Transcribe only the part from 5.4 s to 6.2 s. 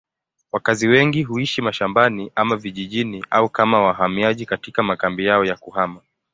ya kuhama.